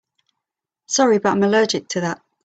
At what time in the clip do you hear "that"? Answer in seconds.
2.01-2.23